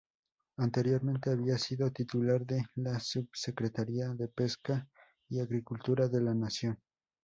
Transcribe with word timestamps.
Anteriormente 0.57 1.29
había 1.29 1.59
sido 1.59 1.91
titular 1.91 2.43
de 2.43 2.65
la 2.73 2.99
Subsecretaría 2.99 4.09
de 4.15 4.29
Pesca 4.29 4.89
y 5.29 5.37
Agricultura 5.39 6.07
de 6.07 6.21
la 6.21 6.33
Nación. 6.33 6.79